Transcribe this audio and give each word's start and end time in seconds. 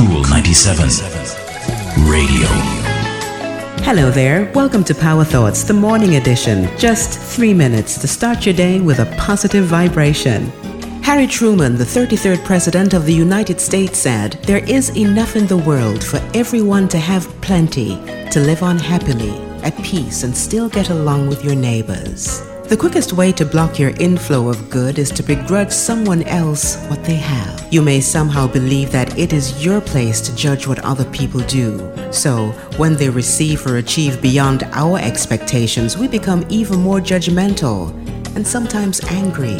Cool 0.00 0.22
97 0.30 0.88
Radio. 2.08 2.46
Hello 3.84 4.10
there. 4.10 4.50
Welcome 4.54 4.82
to 4.84 4.94
Power 4.94 5.24
Thoughts, 5.24 5.62
the 5.62 5.74
morning 5.74 6.16
edition. 6.16 6.74
Just 6.78 7.18
three 7.18 7.52
minutes 7.52 8.00
to 8.00 8.08
start 8.08 8.46
your 8.46 8.54
day 8.54 8.80
with 8.80 9.00
a 9.00 9.14
positive 9.18 9.66
vibration. 9.66 10.46
Harry 11.02 11.26
Truman, 11.26 11.76
the 11.76 11.84
33rd 11.84 12.42
President 12.46 12.94
of 12.94 13.04
the 13.04 13.12
United 13.12 13.60
States, 13.60 13.98
said, 13.98 14.38
There 14.44 14.64
is 14.64 14.96
enough 14.96 15.36
in 15.36 15.46
the 15.46 15.58
world 15.58 16.02
for 16.02 16.18
everyone 16.32 16.88
to 16.88 16.98
have 16.98 17.28
plenty, 17.42 17.96
to 18.30 18.40
live 18.40 18.62
on 18.62 18.78
happily, 18.78 19.32
at 19.62 19.76
peace, 19.82 20.22
and 20.22 20.34
still 20.34 20.70
get 20.70 20.88
along 20.88 21.28
with 21.28 21.44
your 21.44 21.54
neighbors. 21.54 22.49
The 22.70 22.76
quickest 22.76 23.12
way 23.14 23.32
to 23.32 23.44
block 23.44 23.80
your 23.80 23.90
inflow 23.98 24.48
of 24.48 24.70
good 24.70 25.00
is 25.00 25.10
to 25.10 25.24
begrudge 25.24 25.72
someone 25.72 26.22
else 26.22 26.76
what 26.86 27.02
they 27.02 27.16
have. 27.16 27.66
You 27.72 27.82
may 27.82 28.00
somehow 28.00 28.46
believe 28.46 28.92
that 28.92 29.18
it 29.18 29.32
is 29.32 29.64
your 29.64 29.80
place 29.80 30.20
to 30.20 30.36
judge 30.36 30.68
what 30.68 30.78
other 30.84 31.04
people 31.06 31.40
do. 31.40 31.92
So, 32.12 32.52
when 32.76 32.94
they 32.94 33.08
receive 33.08 33.66
or 33.66 33.78
achieve 33.78 34.22
beyond 34.22 34.62
our 34.70 35.00
expectations, 35.00 35.98
we 35.98 36.06
become 36.06 36.46
even 36.48 36.78
more 36.78 37.00
judgmental 37.00 37.90
and 38.36 38.46
sometimes 38.46 39.02
angry. 39.06 39.58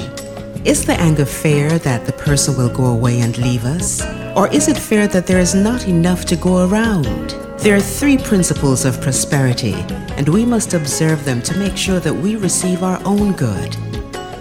Is 0.64 0.86
the 0.86 0.95
anger 1.00 1.27
fair 1.27 1.80
that 1.80 2.06
the 2.06 2.12
person 2.12 2.56
will 2.56 2.72
go 2.72 2.84
away 2.84 3.22
and 3.22 3.36
leave 3.38 3.64
us? 3.64 4.02
Or 4.36 4.47
is 4.55 4.69
it 4.69 4.78
fair 4.78 5.08
that 5.08 5.27
there 5.27 5.41
is 5.41 5.52
not 5.52 5.88
enough 5.88 6.27
to 6.27 6.36
go 6.36 6.64
around? 6.64 7.34
There 7.62 7.77
are 7.77 7.80
three 7.80 8.16
principles 8.16 8.87
of 8.87 9.02
prosperity, 9.02 9.74
and 10.16 10.27
we 10.27 10.46
must 10.46 10.73
observe 10.73 11.27
them 11.27 11.42
to 11.42 11.59
make 11.59 11.77
sure 11.77 12.00
that 12.00 12.14
we 12.14 12.36
receive 12.36 12.83
our 12.83 12.98
own 13.05 13.33
good. 13.33 13.74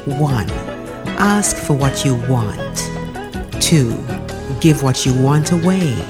1. 0.05 0.49
Ask 1.19 1.57
for 1.57 1.73
what 1.73 2.05
you 2.05 2.15
want. 2.29 2.77
2. 3.61 3.89
Give 4.61 4.81
what 4.81 5.05
you 5.05 5.13
want 5.21 5.51
away. 5.51 6.01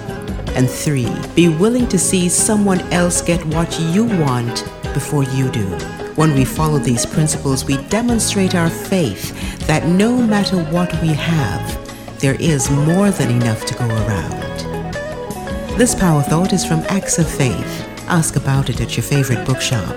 And 0.50 0.70
3. 0.70 1.08
Be 1.34 1.50
willing 1.50 1.88
to 1.88 1.98
see 1.98 2.30
someone 2.30 2.82
else 2.94 3.24
get 3.24 3.44
what 3.56 3.80
you 3.80 4.04
want 4.04 4.64
before 4.94 5.24
you 5.24 5.50
do. 5.50 5.66
When 6.14 6.36
we 6.36 6.46
follow 6.46 6.78
these 6.78 7.08
principles, 7.08 7.66
we 7.66 7.78
demonstrate 7.88 8.54
our 8.54 8.70
faith 8.70 9.34
that 9.66 9.88
no 9.88 10.16
matter 10.16 10.64
what 10.66 10.92
we 11.02 11.14
have, 11.14 12.20
there 12.20 12.36
is 12.36 12.70
more 12.70 13.10
than 13.10 13.32
enough 13.32 13.66
to 13.66 13.74
go 13.74 13.88
around. 13.88 14.49
This 15.80 15.96
power 15.96 16.22
thought 16.22 16.52
is 16.52 16.66
from 16.66 16.82
Acts 16.90 17.20
of 17.20 17.32
Faith. 17.32 17.88
Ask 18.10 18.36
about 18.36 18.70
it 18.70 18.82
at 18.82 18.98
your 18.98 19.04
favorite 19.06 19.48
bookshop. 19.48 19.96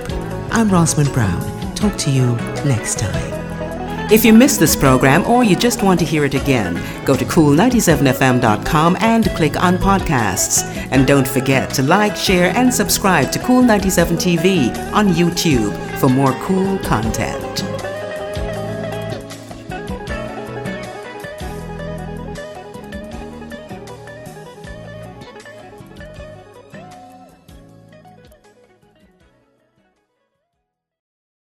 I'm 0.53 0.69
Rosamond 0.69 1.13
Brown. 1.13 1.43
Talk 1.75 1.97
to 1.97 2.11
you 2.13 2.37
next 2.65 3.01
time. 3.01 4.09
If 4.09 4.25
you 4.25 4.33
missed 4.33 4.61
this 4.61 4.77
program 4.77 5.27
or 5.27 5.43
you 5.43 5.57
just 5.57 5.83
want 5.83 5.99
to 5.99 6.07
hear 6.07 6.25
it 6.25 6.35
again, 6.35 6.81
go 7.05 7.17
to 7.17 7.25
cool97fm.com 7.25 8.97
and 9.01 9.29
click 9.31 9.61
on 9.61 9.77
podcasts. 9.77 10.63
And 10.93 11.05
don't 11.05 11.27
forget 11.27 11.71
to 11.71 11.83
like, 11.83 12.15
share, 12.15 12.57
and 12.57 12.73
subscribe 12.73 13.33
to 13.33 13.41
Cool 13.41 13.63
97 13.63 14.19
TV 14.19 14.69
on 14.93 15.09
YouTube 15.09 15.75
for 15.99 16.09
more 16.09 16.33
cool 16.45 16.79
content. 16.79 17.92